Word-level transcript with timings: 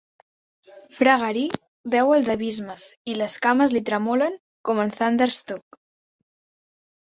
Fra 0.99 1.13
Garí 1.23 1.43
veu 1.97 2.15
els 2.15 2.33
abismes 2.35 2.87
i 3.13 3.19
les 3.21 3.37
cames 3.45 3.77
li 3.77 3.85
tremolen, 3.93 4.41
com 4.71 4.85
en 4.89 4.99
'Thunderstruck'. 4.99 5.81